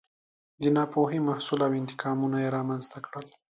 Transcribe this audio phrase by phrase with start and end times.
[0.61, 3.27] د ناپوهۍ محصول و او انتقامونه یې رامنځته کړل.